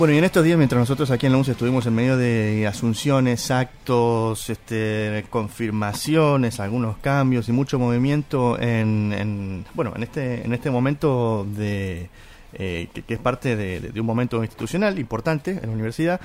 [0.00, 2.66] Bueno, y en estos días, mientras nosotros aquí en la UNCE estuvimos en medio de
[2.66, 10.54] asunciones, actos, este, confirmaciones, algunos cambios y mucho movimiento en, en bueno, en este, en
[10.54, 12.08] este momento de
[12.52, 16.20] eh, que, es parte de, un momento institucional importante en la universidad.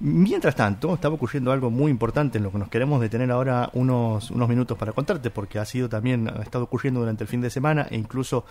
[0.00, 4.30] Mientras tanto, estaba ocurriendo algo muy importante en lo que nos queremos detener ahora unos,
[4.30, 7.50] unos minutos para contarte, porque ha sido también, ha estado ocurriendo durante el fin de
[7.50, 8.44] semana e incluso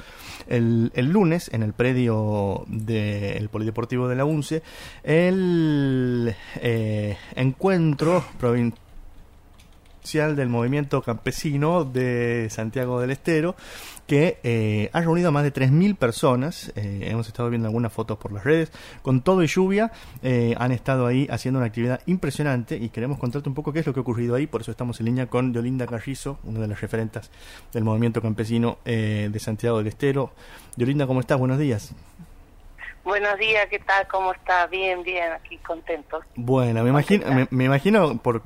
[0.47, 4.63] el, el lunes en el predio del Polideportivo de la UNCE,
[5.03, 8.82] el eh, encuentro provincial
[10.03, 13.55] del movimiento campesino de Santiago del Estero,
[14.05, 16.73] que eh, ha reunido a más de 3.000 personas.
[16.75, 18.71] Eh, hemos estado viendo algunas fotos por las redes.
[19.01, 23.47] Con todo y lluvia, eh, han estado ahí haciendo una actividad impresionante y queremos contarte
[23.47, 24.45] un poco qué es lo que ha ocurrido ahí.
[24.45, 27.31] Por eso estamos en línea con Yolinda Carrizo, una de las referentes
[27.71, 30.31] del movimiento campesino de Santiago del Estero.
[30.75, 31.39] Yolinda, ¿cómo estás?
[31.39, 31.93] Buenos días.
[33.03, 34.07] Buenos días, ¿qué tal?
[34.07, 34.65] ¿Cómo está?
[34.67, 36.21] Bien, bien, aquí contento.
[36.35, 38.41] Bueno, me imagino, me, imagino por,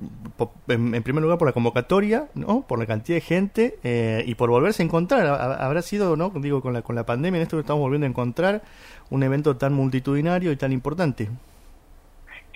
[0.68, 2.66] en, primer lugar por la convocatoria, ¿no?
[2.68, 5.28] Por la cantidad de gente eh, y por volverse a encontrar.
[5.28, 6.32] Habrá sido, ¿no?
[6.36, 8.64] Digo, con la, con la pandemia, en esto que estamos volviendo a encontrar,
[9.12, 11.30] un evento tan multitudinario y tan importante.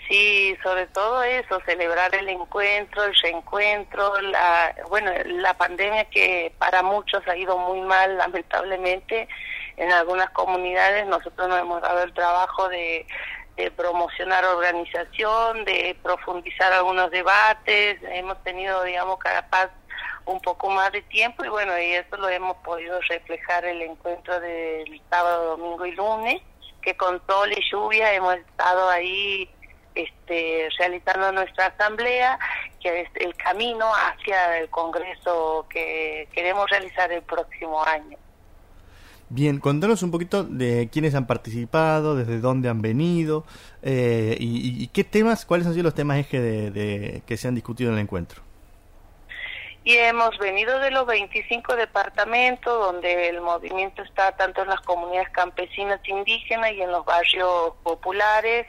[0.10, 6.82] Sí, sobre todo eso, celebrar el encuentro, el reencuentro, la, bueno, la pandemia que para
[6.82, 9.30] muchos ha ido muy mal, lamentablemente,
[9.78, 13.06] en algunas comunidades nosotros nos hemos dado el trabajo de,
[13.76, 19.70] promocionar organización, de profundizar algunos debates, hemos tenido, digamos, cada paz
[20.26, 24.40] un poco más de tiempo y bueno, y eso lo hemos podido reflejar el encuentro
[24.40, 26.42] del sábado, domingo y lunes,
[26.82, 29.48] que con sol y lluvia hemos estado ahí
[29.94, 32.40] este, realizando nuestra asamblea,
[32.82, 38.18] que es el camino hacia el Congreso que queremos realizar el próximo año.
[39.34, 43.46] Bien, contanos un poquito de quiénes han participado, desde dónde han venido
[43.82, 47.92] eh, y, qué temas, cuáles han sido los temas eje de, que se han discutido
[47.92, 48.42] en el encuentro.
[49.86, 55.30] Y hemos venido de los 25 departamentos donde el movimiento está tanto en las comunidades
[55.30, 58.68] campesinas indígenas y en los barrios populares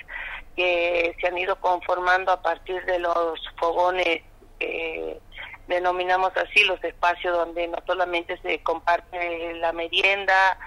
[0.54, 4.22] que se han ido conformando a partir de los fogones
[4.60, 5.18] eh,
[5.66, 10.58] denominamos así los espacios donde no solamente se comparte la merienda,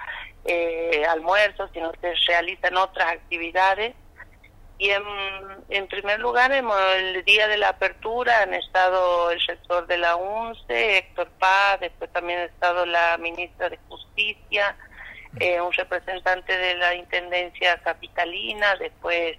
[0.44, 3.94] eh, almuerzos, sino se realizan otras actividades.
[4.78, 5.02] Y en,
[5.70, 6.66] en primer lugar, en
[6.98, 12.12] el día de la apertura han estado el rector de la UNCE, Héctor Paz, después
[12.12, 14.76] también ha estado la ministra de Justicia,
[15.40, 19.38] eh, un representante de la Intendencia Capitalina, después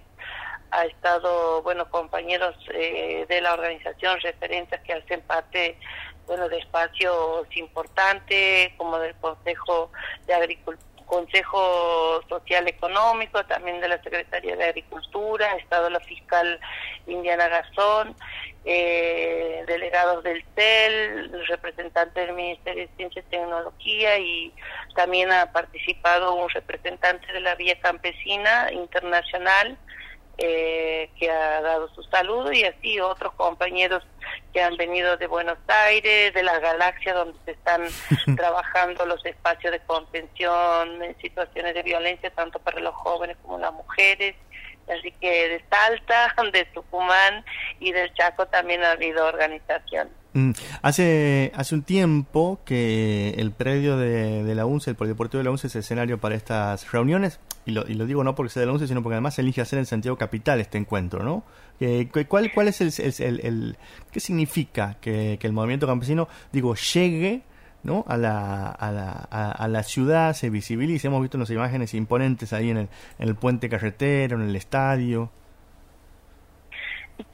[0.70, 5.78] ha estado, bueno, compañeros eh, de la organización, referentes que hacen parte,
[6.26, 9.90] bueno, de espacios importantes, como del Consejo
[10.26, 10.88] de Agricultura.
[11.08, 16.60] Consejo Social Económico, también de la Secretaría de Agricultura, ha estado la fiscal
[17.06, 18.14] Indiana Gazón,
[18.64, 24.54] eh, delegados del CEL, representantes del Ministerio de Ciencia y Tecnología y
[24.94, 29.78] también ha participado un representante de la Vía Campesina Internacional
[30.40, 34.04] eh, que ha dado su saludo y así otros compañeros
[34.52, 37.82] que han venido de Buenos Aires, de la galaxia donde se están
[38.36, 43.72] trabajando los espacios de contención en situaciones de violencia tanto para los jóvenes como las
[43.72, 44.36] mujeres.
[44.88, 47.44] Así que de Salta, de Tucumán
[47.80, 50.08] y del Chaco también ha habido organización.
[50.38, 55.44] Mm, hace, hace un tiempo que el predio de, de la UNCE, el Polideportivo de
[55.44, 58.60] la UNCE es escenario para estas reuniones y lo, y lo digo no porque sea
[58.60, 61.42] de la UNCE, sino porque además elige hacer en Santiago Capital este encuentro, ¿no?
[61.80, 63.76] Eh, ¿cuál, ¿Cuál es el, el,
[64.12, 67.42] qué significa que, el movimiento campesino, digo, llegue
[67.82, 68.04] ¿no?
[68.06, 71.08] a, la, a, la, a, la ciudad, se visibilice?
[71.08, 72.88] Hemos visto unas imágenes imponentes ahí en el,
[73.18, 75.30] en el puente carretero, en el estadio.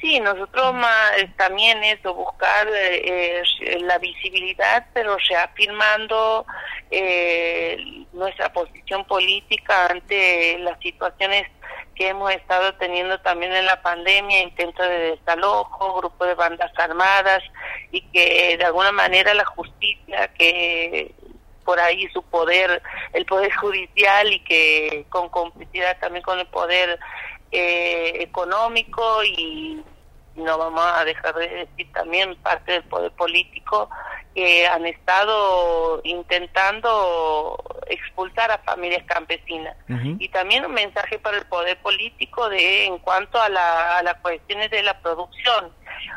[0.05, 0.75] Sí, nosotros
[1.39, 3.43] también eso, buscar eh,
[3.81, 6.45] la visibilidad, pero reafirmando
[6.91, 11.49] eh, nuestra posición política ante las situaciones
[11.95, 17.43] que hemos estado teniendo también en la pandemia, intentos de desalojo, grupos de bandas armadas
[17.91, 21.15] y que de alguna manera la justicia que
[21.65, 22.83] por ahí su poder,
[23.15, 26.99] el poder judicial y que con complicidad también con el poder
[27.51, 29.83] eh, económico y
[30.37, 33.89] no vamos a dejar de decir también parte del poder político
[34.35, 39.77] que han estado intentando expulsar a familias campesinas.
[40.19, 44.17] Y también un mensaje para el poder político de en cuanto a, la, a las
[44.17, 45.73] cuestiones de la producción.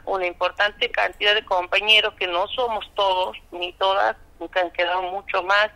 [0.06, 5.44] Una importante cantidad de compañeros que no somos todos ni todas, nunca han quedado mucho
[5.44, 5.70] más,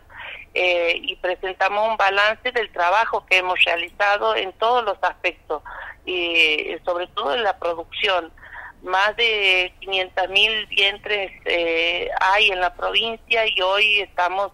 [0.54, 5.62] eh, y presentamos un balance del trabajo que hemos realizado en todos los aspectos,
[6.04, 8.32] y sobre todo en la producción.
[8.82, 14.50] Más de 500.000 vientres eh, hay en la provincia y hoy estamos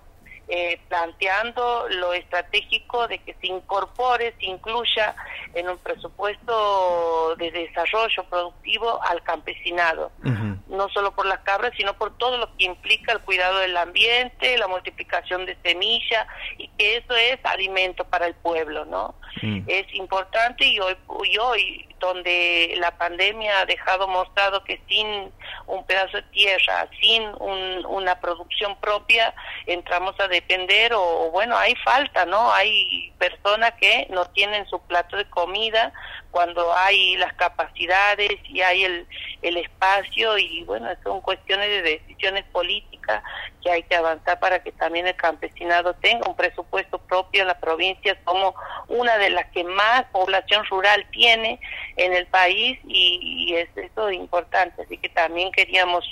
[0.51, 5.15] eh, planteando lo estratégico de que se incorpore, se incluya
[5.53, 10.11] en un presupuesto de desarrollo productivo al campesinado,
[10.69, 14.57] no solo por las cabras, sino por todo lo que implica el cuidado del ambiente,
[14.57, 19.15] la multiplicación de semillas y que eso es alimento para el pueblo, ¿no?
[19.43, 19.63] Mm.
[19.67, 20.97] Es importante y hoy,
[21.39, 25.33] hoy donde la pandemia ha dejado mostrado que sin
[25.67, 29.35] un pedazo de tierra, sin una producción propia,
[29.67, 32.53] entramos a depender o, bueno, hay falta, ¿no?
[32.53, 35.93] Hay personas que no tienen su plato de comida
[36.31, 39.07] cuando hay las capacidades y hay el,
[39.43, 43.23] el espacio y bueno, son cuestiones de decisiones políticas
[43.63, 47.59] que hay que avanzar para que también el campesinado tenga un presupuesto propio en la
[47.59, 48.55] provincia como
[48.89, 51.61] una de las que más población rural tiene
[51.97, 56.05] en el país y, es eso importante, así que también queríamos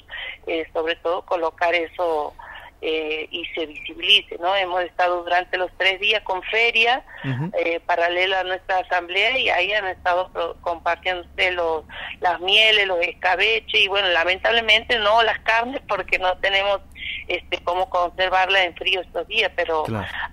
[0.47, 2.35] eh, sobre todo colocar eso
[2.83, 4.55] eh, y se visibilice, ¿no?
[4.55, 7.05] Hemos estado durante los tres días con feria
[7.59, 10.31] eh, paralela a nuestra asamblea y ahí han estado
[10.61, 11.85] compartiendo los,
[12.21, 16.81] las mieles, los escabeches y bueno, lamentablemente no las carnes porque no tenemos
[17.29, 19.85] este cómo conservarla en frío estos días, pero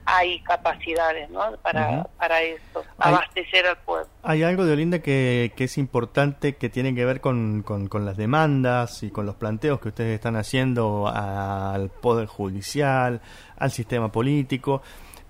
[0.06, 1.58] hay capacidades ¿no?
[1.62, 4.08] para, para esto, abastecer al pueblo.
[4.24, 8.18] Hay algo de Olinda que, que es importante que tiene que ver con, con, las
[8.18, 13.22] demandas y con los planteos que ustedes están haciendo al Poder Judicial,
[13.58, 14.82] al sistema político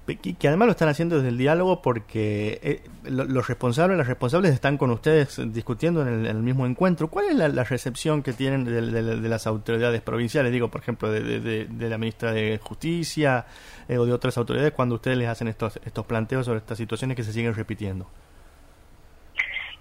[0.06, 4.78] que además lo están haciendo desde el diálogo porque eh, los responsables, las responsables están
[4.78, 7.08] con ustedes discutiendo en el, mismo encuentro.
[7.08, 10.52] ¿Cuál es la, recepción que tienen de, las autoridades provinciales?
[10.52, 13.46] Digo, por ejemplo, de, la ministra de Justicia
[13.88, 17.16] eh, o de otras autoridades cuando ustedes les hacen estos, estos planteos sobre estas situaciones
[17.16, 18.08] que se siguen repitiendo.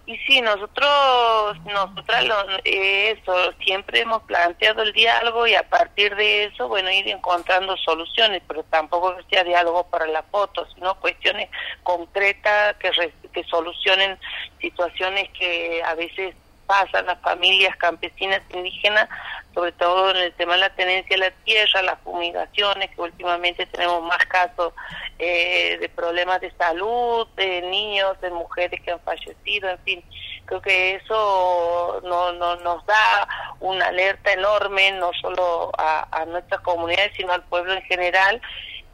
[0.04, 2.26] Y sí, nosotros, nosotras
[2.64, 8.42] eso, siempre hemos planteado el diálogo y a partir de eso, bueno, ir encontrando soluciones,
[8.48, 11.48] pero tampoco que sea diálogo para la foto, sino cuestiones
[11.84, 12.90] concretas que,
[13.32, 14.18] que solucionen
[14.60, 16.34] situaciones que a veces
[16.66, 19.08] pasan las familias campesinas indígenas,
[19.54, 23.66] sobre todo en el tema de la tenencia de la tierra, las fumigaciones, que últimamente
[23.66, 24.72] tenemos más casos
[25.18, 30.04] eh, de problemas de salud, de niños, de mujeres que han fallecido, en fin,
[30.46, 33.28] creo que eso no, no, nos da
[33.60, 38.40] una alerta enorme, no solo a nuestras comunidades, sino al pueblo en general,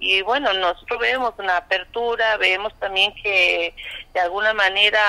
[0.01, 3.75] y bueno, nosotros vemos una apertura, vemos también que
[4.15, 5.01] de alguna manera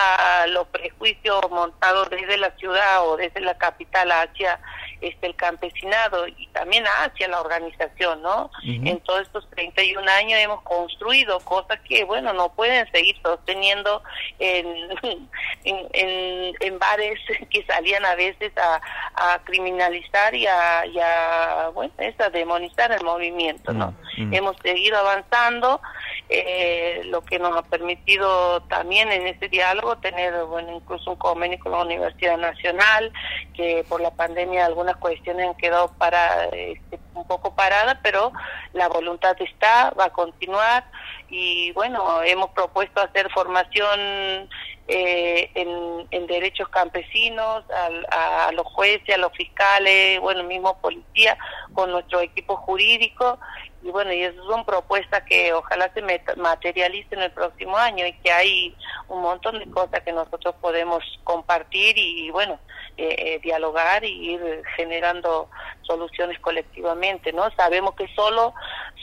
[0.48, 4.60] los prejuicios montados desde la ciudad o desde la capital hacia
[5.02, 8.52] este el campesinado y también hacia la organización, ¿no?
[8.64, 14.04] En todos estos 31 años hemos construido cosas que, bueno, no pueden seguir sosteniendo
[14.40, 14.68] en,
[15.64, 17.20] en, en, bares
[17.50, 18.82] que salían a veces a,
[19.16, 23.94] a criminalizar y a, y a, bueno, es a demonizar el movimiento, ¿no?
[24.18, 25.82] Hemos seguido avanzando,
[26.30, 31.60] eh, lo que nos ha permitido también en ese diálogo tener, bueno, incluso un convenio
[31.60, 33.12] con la Universidad Nacional,
[33.54, 38.32] que por la pandemia algunas cuestiones han quedado para este, un poco paradas, pero
[38.74, 40.86] la voluntad está, va a continuar
[41.30, 44.50] y bueno, hemos propuesto hacer formación
[44.88, 47.64] eh, en, derechos campesinos,
[48.12, 51.38] a, los jueces, a los fiscales, bueno, mismo policía,
[51.74, 53.40] con nuestro equipo jurídico.
[53.82, 56.02] Y bueno, y esas son propuestas que ojalá se
[56.36, 58.76] materialicen el próximo año y que hay
[59.08, 62.60] un montón de cosas que nosotros podemos compartir y bueno,
[62.98, 65.50] eh, eh, dialogar y ir generando
[65.84, 67.50] soluciones colectivamente, ¿no?
[67.52, 68.54] Sabemos que solo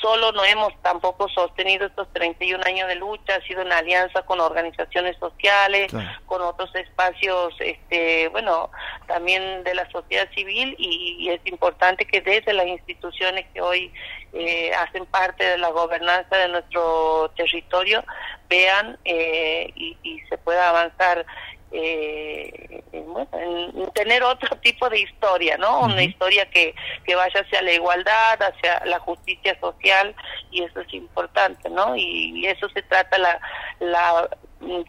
[0.00, 4.40] solo no hemos tampoco sostenido estos 31 años de lucha, ha sido una alianza con
[4.40, 5.90] organizaciones sociales,
[6.26, 8.71] con otros espacios, este, bueno,
[9.06, 13.92] también de la sociedad civil y, es importante que desde las instituciones que hoy
[14.33, 18.04] eh, hacen parte de la gobernanza de nuestro territorio
[18.49, 21.26] vean eh, y, y se pueda avanzar
[21.73, 25.80] eh, en, tener otro tipo de historia, ¿no?
[25.80, 30.14] Una historia que, que vaya hacia la igualdad, hacia la justicia social
[30.50, 31.96] y eso es importante, ¿no?
[31.96, 33.40] Y, eso se trata la,
[33.80, 34.28] la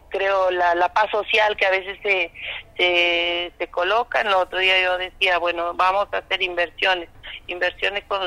[0.08, 2.32] creo, la, la paz social que a veces se,
[2.76, 4.20] se, se coloca.
[4.20, 7.08] El otro día yo decía, bueno, vamos a hacer inversiones,
[7.46, 8.20] inversiones con,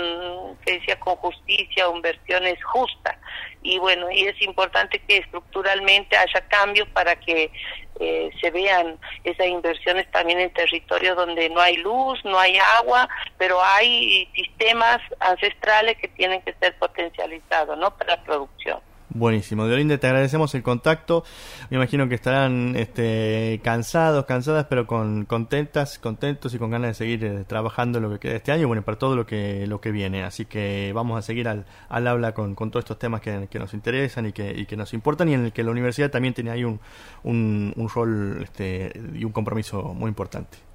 [0.66, 3.18] que decía, con justicia, inversiones justas.
[3.64, 7.52] Y bueno, y es importante que estructuralmente haya cambios para que
[8.00, 13.08] eh, se vean esas inversiones también en territorios donde no hay luz, no hay agua,
[13.38, 17.96] pero hay sistemas ancestrales que tienen que ser potencializados, ¿no?
[17.96, 18.80] Para la producción.
[19.14, 21.26] Buenísimo, Deolinde, te agradecemos el contacto.
[21.70, 26.94] Me imagino que estarán este, cansados, cansadas, pero con contentas, contentos y con ganas de
[26.94, 29.92] seguir eh, trabajando lo que queda este año, bueno, para todo lo que lo que
[29.92, 30.24] viene.
[30.24, 33.60] Así que vamos a seguir al, al habla con, con todos estos temas que, que
[33.60, 36.34] nos interesan y que, y que nos importan y en el que la universidad también
[36.34, 36.80] tiene ahí un,
[37.24, 40.71] un, un rol este, y un compromiso muy importante.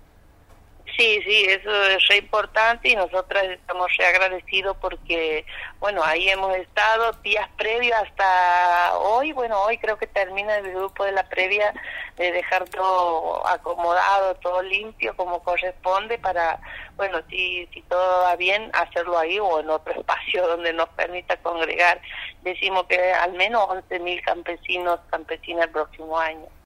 [0.97, 5.45] Sí, sí, eso es re importante y nosotras estamos re agradecidos porque,
[5.79, 11.05] bueno, ahí hemos estado días previos hasta hoy, bueno, hoy creo que termina el grupo
[11.05, 11.75] de la previa
[12.17, 16.59] de dejar todo acomodado, todo limpio como corresponde para,
[16.97, 21.37] bueno, si, si todo va bien, hacerlo ahí o en otro espacio donde nos permita
[21.43, 22.01] congregar.
[22.41, 26.47] Decimos que al menos 11.000 campesinos, campesinas el próximo año.